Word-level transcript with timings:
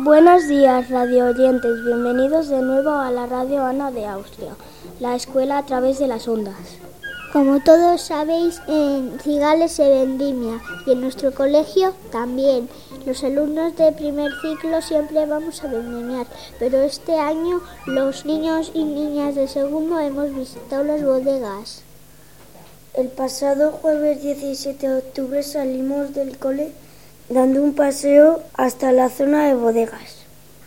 Buenos 0.00 0.46
días, 0.46 0.90
radio 0.90 1.26
oyentes. 1.26 1.84
Bienvenidos 1.84 2.48
de 2.48 2.62
nuevo 2.62 2.90
a 2.90 3.10
la 3.10 3.26
Radio 3.26 3.64
Ana 3.64 3.90
de 3.90 4.06
Austria, 4.06 4.54
la 5.00 5.16
escuela 5.16 5.58
a 5.58 5.66
través 5.66 5.98
de 5.98 6.06
las 6.06 6.28
ondas. 6.28 6.54
Como 7.32 7.58
todos 7.58 8.02
sabéis, 8.02 8.62
en 8.68 9.18
Cigales 9.18 9.72
se 9.72 9.88
vendimia 9.88 10.60
y 10.86 10.92
en 10.92 11.00
nuestro 11.00 11.34
colegio 11.34 11.94
también. 12.12 12.68
Los 13.06 13.24
alumnos 13.24 13.74
de 13.74 13.90
primer 13.90 14.30
ciclo 14.40 14.80
siempre 14.82 15.26
vamos 15.26 15.64
a 15.64 15.66
vendimiar, 15.66 16.28
pero 16.60 16.80
este 16.80 17.18
año 17.18 17.60
los 17.86 18.24
niños 18.24 18.70
y 18.74 18.84
niñas 18.84 19.34
de 19.34 19.48
segundo 19.48 19.98
hemos 19.98 20.32
visitado 20.32 20.84
las 20.84 21.02
bodegas. 21.02 21.82
El 22.94 23.08
pasado 23.08 23.72
jueves 23.72 24.22
17 24.22 24.88
de 24.88 24.98
octubre 24.98 25.42
salimos 25.42 26.14
del 26.14 26.38
cole 26.38 26.72
dando 27.28 27.62
un 27.62 27.74
paseo 27.74 28.42
hasta 28.54 28.92
la 28.92 29.10
zona 29.10 29.46
de 29.46 29.54
bodegas. 29.54 30.24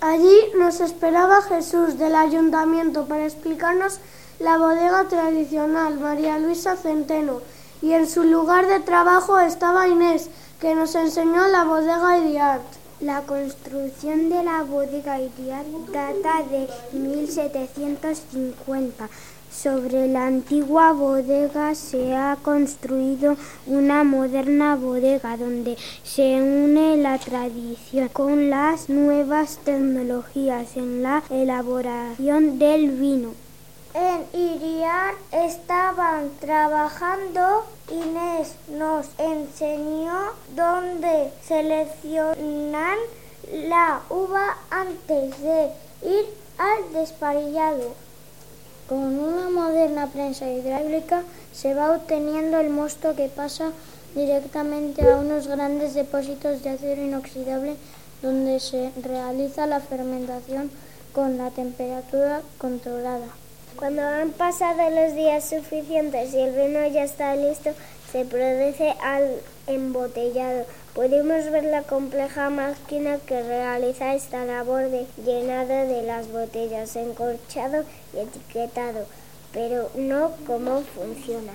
Allí 0.00 0.36
nos 0.58 0.80
esperaba 0.80 1.42
Jesús 1.42 1.98
del 1.98 2.14
ayuntamiento 2.14 3.06
para 3.06 3.24
explicarnos 3.24 4.00
la 4.38 4.58
bodega 4.58 5.04
tradicional 5.08 5.98
María 5.98 6.38
Luisa 6.38 6.76
Centeno 6.76 7.40
y 7.80 7.92
en 7.92 8.08
su 8.08 8.24
lugar 8.24 8.66
de 8.66 8.80
trabajo 8.80 9.38
estaba 9.38 9.88
Inés, 9.88 10.30
que 10.60 10.74
nos 10.74 10.94
enseñó 10.94 11.46
la 11.48 11.64
bodega 11.64 12.18
Iriart. 12.18 12.83
La 13.00 13.22
construcción 13.22 14.30
de 14.30 14.44
la 14.44 14.62
bodega 14.62 15.20
Iriart 15.20 15.66
data 15.92 16.44
de 16.48 16.68
1750. 16.96 19.08
Sobre 19.50 20.06
la 20.06 20.26
antigua 20.26 20.92
bodega 20.92 21.74
se 21.74 22.14
ha 22.14 22.36
construido 22.40 23.36
una 23.66 24.04
moderna 24.04 24.76
bodega 24.76 25.36
donde 25.36 25.76
se 26.04 26.40
une 26.40 26.96
la 26.96 27.18
tradición 27.18 28.06
con 28.08 28.48
las 28.48 28.88
nuevas 28.88 29.58
tecnologías 29.64 30.76
en 30.76 31.02
la 31.02 31.24
elaboración 31.30 32.60
del 32.60 32.92
vino. 32.92 33.43
En 33.94 34.26
Iriar 34.32 35.14
estaban 35.30 36.30
trabajando. 36.40 37.64
Inés 37.88 38.56
nos 38.68 39.06
enseñó 39.18 40.32
dónde 40.56 41.30
seleccionan 41.46 42.98
la 43.52 44.00
uva 44.10 44.56
antes 44.68 45.40
de 45.40 45.70
ir 46.02 46.26
al 46.58 46.92
desparillado. 46.92 47.94
Con 48.88 48.98
una 48.98 49.48
moderna 49.50 50.08
prensa 50.08 50.50
hidráulica 50.50 51.22
se 51.52 51.74
va 51.74 51.92
obteniendo 51.92 52.58
el 52.58 52.70
mosto 52.70 53.14
que 53.14 53.28
pasa 53.28 53.70
directamente 54.16 55.08
a 55.08 55.18
unos 55.18 55.46
grandes 55.46 55.94
depósitos 55.94 56.64
de 56.64 56.70
acero 56.70 57.00
inoxidable 57.00 57.76
donde 58.22 58.58
se 58.58 58.90
realiza 59.00 59.68
la 59.68 59.78
fermentación 59.78 60.72
con 61.12 61.38
la 61.38 61.50
temperatura 61.50 62.42
controlada. 62.58 63.43
Cuando 63.76 64.02
han 64.02 64.30
pasado 64.30 64.88
los 64.90 65.16
días 65.16 65.48
suficientes 65.48 66.32
y 66.32 66.38
el 66.38 66.52
vino 66.54 66.86
ya 66.86 67.02
está 67.02 67.34
listo, 67.34 67.70
se 68.12 68.24
produce 68.24 68.94
al 69.02 69.40
embotellado. 69.66 70.64
Podemos 70.94 71.50
ver 71.50 71.64
la 71.64 71.82
compleja 71.82 72.50
máquina 72.50 73.18
que 73.26 73.42
realiza 73.42 74.14
esta 74.14 74.44
labor 74.44 74.90
de 74.90 75.06
llenado 75.24 75.88
de 75.88 76.02
las 76.02 76.30
botellas, 76.30 76.94
encorchado 76.94 77.84
y 78.14 78.20
etiquetado, 78.20 79.06
pero 79.52 79.90
no 79.96 80.30
cómo 80.46 80.82
funciona. 80.94 81.52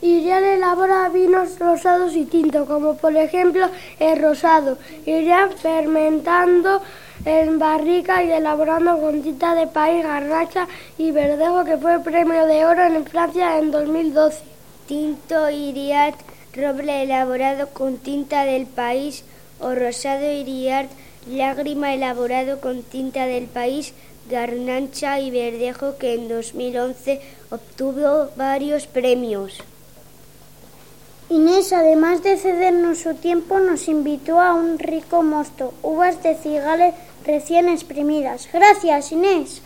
Irían 0.00 0.42
elabora 0.44 1.10
vinos 1.10 1.58
rosados 1.58 2.16
y 2.16 2.24
tintos, 2.24 2.66
como 2.66 2.96
por 2.96 3.14
ejemplo 3.14 3.68
el 4.00 4.20
rosado. 4.20 4.78
Irían 5.04 5.52
fermentando 5.52 6.82
en 7.24 7.58
barrica 7.58 8.24
y 8.24 8.32
elaborando 8.32 8.98
con 8.98 9.22
tinta 9.22 9.54
de 9.54 9.66
país, 9.66 10.02
garracha 10.02 10.66
y 10.98 11.12
verdejo, 11.12 11.64
que 11.64 11.76
fue 11.76 12.00
premio 12.00 12.46
de 12.46 12.64
oro 12.64 12.84
en 12.84 13.04
Francia 13.04 13.58
en 13.58 13.70
2012. 13.70 14.38
Tinto 14.86 15.48
Iriart, 15.50 16.18
roble 16.54 17.04
elaborado 17.04 17.68
con 17.68 17.98
tinta 17.98 18.44
del 18.44 18.66
país, 18.66 19.24
o 19.60 19.74
rosado 19.74 20.30
Iriart, 20.30 20.90
lágrima 21.28 21.94
elaborado 21.94 22.60
con 22.60 22.82
tinta 22.82 23.26
del 23.26 23.44
país, 23.44 23.94
garnacha 24.28 25.20
y 25.20 25.30
verdejo, 25.30 25.96
que 25.98 26.14
en 26.14 26.28
2011 26.28 27.20
obtuvo 27.50 28.30
varios 28.36 28.86
premios. 28.86 29.58
Inés, 31.30 31.72
además 31.72 32.22
de 32.22 32.36
cedernos 32.36 32.98
su 32.98 33.14
tiempo, 33.14 33.58
nos 33.58 33.88
invitó 33.88 34.40
a 34.40 34.52
un 34.52 34.78
rico 34.78 35.22
mosto, 35.22 35.72
uvas 35.82 36.22
de 36.22 36.34
cigales 36.34 36.94
recién 37.24 37.68
exprimidas. 37.68 38.48
Gracias, 38.52 39.12
Inés. 39.12 39.62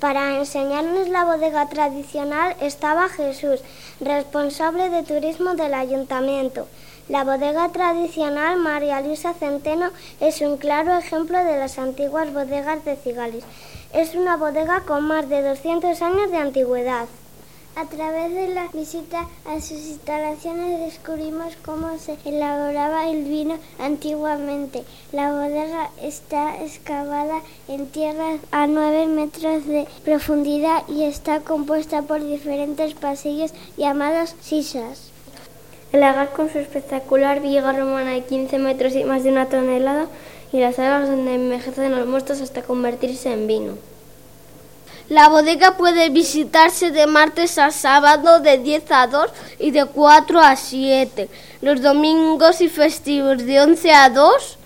Para 0.00 0.36
enseñarnos 0.36 1.08
la 1.08 1.24
bodega 1.24 1.68
tradicional 1.68 2.56
estaba 2.60 3.08
Jesús, 3.08 3.60
responsable 4.00 4.90
de 4.90 5.02
turismo 5.02 5.54
del 5.54 5.72
ayuntamiento. 5.72 6.68
La 7.08 7.24
bodega 7.24 7.70
tradicional 7.70 8.58
María 8.58 9.00
Luisa 9.00 9.34
Centeno 9.34 9.90
es 10.20 10.40
un 10.40 10.56
claro 10.56 10.96
ejemplo 10.96 11.42
de 11.44 11.58
las 11.58 11.78
antiguas 11.78 12.32
bodegas 12.32 12.84
de 12.84 12.96
Cigales. 12.96 13.44
Es 13.92 14.14
una 14.14 14.36
bodega 14.36 14.80
con 14.80 15.04
más 15.04 15.28
de 15.28 15.42
200 15.42 16.00
años 16.02 16.30
de 16.30 16.38
antigüedad. 16.38 17.06
A 17.76 17.86
través 17.86 18.32
de 18.32 18.54
la 18.54 18.68
visita 18.72 19.26
a 19.44 19.60
sus 19.60 19.78
instalaciones 19.78 20.78
descubrimos 20.78 21.56
cómo 21.64 21.98
se 21.98 22.16
elaboraba 22.24 23.10
el 23.10 23.24
vino 23.24 23.58
antiguamente. 23.80 24.84
La 25.10 25.32
bodega 25.32 25.90
está 26.00 26.62
excavada 26.62 27.40
en 27.66 27.88
tierra 27.88 28.38
a 28.52 28.68
9 28.68 29.08
metros 29.08 29.66
de 29.66 29.88
profundidad 30.04 30.84
y 30.88 31.02
está 31.02 31.40
compuesta 31.40 32.02
por 32.02 32.22
diferentes 32.22 32.94
pasillos 32.94 33.52
llamados 33.76 34.36
sisas. 34.40 35.10
El 35.90 36.00
lagar 36.00 36.32
con 36.32 36.52
su 36.52 36.60
espectacular 36.60 37.40
viga 37.40 37.72
romana 37.72 38.12
de 38.12 38.22
15 38.22 38.56
metros 38.58 38.94
y 38.94 39.02
más 39.02 39.24
de 39.24 39.32
una 39.32 39.48
tonelada 39.48 40.06
y 40.52 40.60
las 40.60 40.76
salas 40.76 41.08
donde 41.08 41.34
envejecen 41.34 41.96
los 41.96 42.06
muertos 42.06 42.40
hasta 42.40 42.62
convertirse 42.62 43.32
en 43.32 43.48
vino. 43.48 43.93
La 45.08 45.28
bodega 45.28 45.76
puede 45.76 46.08
visitarse 46.08 46.90
de 46.90 47.06
martes 47.06 47.58
a 47.58 47.70
sábado 47.70 48.40
de 48.40 48.56
10 48.56 48.90
a 48.90 49.06
2 49.06 49.30
y 49.58 49.70
de 49.70 49.84
4 49.84 50.40
a 50.40 50.56
7. 50.56 51.28
Los 51.60 51.82
domingos 51.82 52.62
y 52.62 52.70
festivos 52.70 53.44
de 53.44 53.60
11 53.60 53.92
a 53.92 54.08
2. 54.08 54.58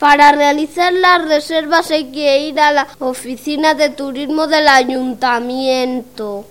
Para 0.00 0.32
realizar 0.32 0.92
las 0.92 1.26
reservas 1.28 1.90
hay 1.92 2.10
que 2.10 2.40
ir 2.40 2.58
a 2.58 2.72
la 2.72 2.88
oficina 2.98 3.74
de 3.74 3.90
turismo 3.90 4.48
del 4.48 4.66
ayuntamiento. 4.66 6.44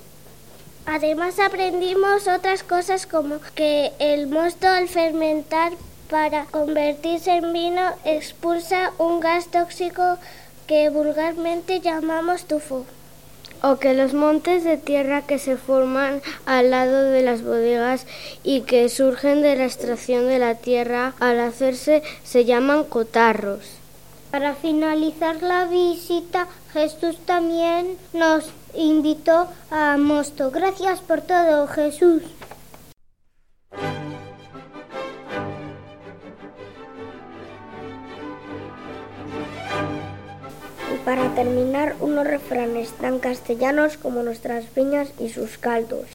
Además 0.85 1.39
aprendimos 1.39 2.27
otras 2.27 2.63
cosas 2.63 3.05
como 3.05 3.39
que 3.55 3.91
el 3.99 4.27
mosto 4.27 4.67
al 4.67 4.87
fermentar 4.87 5.73
para 6.09 6.45
convertirse 6.45 7.31
en 7.31 7.51
vino 7.51 7.81
expulsa 8.05 8.93
un 8.99 9.19
gas 9.19 9.47
tóxico 9.47 10.17
que 10.67 10.89
vulgarmente 10.89 11.79
llamamos 11.79 12.45
tufo. 12.45 12.85
O 13.61 13.77
que 13.77 13.93
los 13.93 14.13
montes 14.13 14.63
de 14.63 14.77
tierra 14.77 15.21
que 15.23 15.39
se 15.39 15.57
forman 15.57 16.21
al 16.45 16.71
lado 16.71 17.03
de 17.09 17.21
las 17.21 17.43
bodegas 17.43 18.05
y 18.43 18.61
que 18.61 18.89
surgen 18.89 19.41
de 19.41 19.55
la 19.55 19.65
extracción 19.65 20.27
de 20.27 20.39
la 20.39 20.55
tierra 20.55 21.13
al 21.19 21.39
hacerse 21.39 22.03
se 22.23 22.45
llaman 22.45 22.83
cotarros. 22.83 23.77
Para 24.31 24.53
finalizar 24.53 25.41
la 25.41 25.65
visita, 25.65 26.47
Jesús 26.73 27.17
también 27.25 27.97
nos 28.13 28.49
invitó 28.75 29.47
a 29.71 29.95
Mosto. 29.97 30.51
Gracias 30.51 30.99
por 30.99 31.21
todo, 31.21 31.67
Jesús. 31.67 32.21
Para 41.05 41.35
terminar 41.35 41.95
unos 41.99 42.25
refranes 42.25 42.89
tan 42.99 43.19
castellanos 43.19 43.97
como 43.97 44.23
nuestras 44.23 44.65
viñas 44.73 45.09
y 45.19 45.29
sus 45.29 45.59
caldos. 45.59 46.07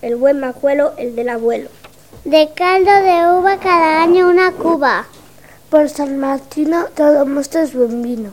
El 0.00 0.16
buen 0.16 0.40
majuelo, 0.40 0.94
el 0.96 1.14
del 1.14 1.28
abuelo. 1.28 1.68
De 2.24 2.50
caldo 2.54 2.90
de 2.90 3.38
uva 3.38 3.58
cada 3.58 4.02
año 4.02 4.28
una 4.28 4.52
cuba. 4.52 5.06
Por 5.68 5.90
San 5.90 6.18
Martino 6.18 6.86
todo 6.96 7.26
mosto 7.26 7.58
es 7.58 7.74
buen 7.74 8.02
vino. 8.02 8.32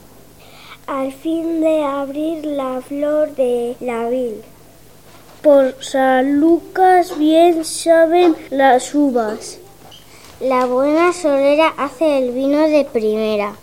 Al 0.88 1.12
fin 1.12 1.59
de 1.59 1.83
abrir 1.83 2.45
la 2.45 2.81
flor 2.81 3.36
de 3.36 3.75
la 3.81 4.07
vil. 4.10 4.42
Por 5.42 5.75
San 5.83 6.39
Lucas 6.39 7.18
bien 7.19 7.65
saben 7.65 8.36
las 8.50 8.95
uvas. 8.95 9.60
La 10.39 10.65
buena 10.65 11.12
solera 11.12 11.74
hace 11.77 12.18
el 12.18 12.31
vino 12.31 12.68
de 12.69 12.86
primera. 12.86 13.56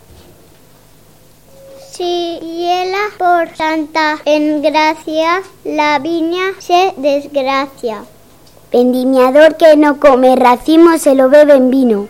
Si 1.95 2.39
hiela 2.41 3.07
por 3.17 3.47
tanta 3.55 4.17
engracia, 4.25 5.41
la 5.63 5.97
viña 5.99 6.51
se 6.59 6.93
desgracia. 6.97 8.03
Vendimiador 8.69 9.55
que 9.55 9.77
no 9.77 9.97
come 9.97 10.35
racimo 10.35 10.97
se 10.97 11.15
lo 11.15 11.29
bebe 11.29 11.53
en 11.53 11.71
vino. 11.71 12.09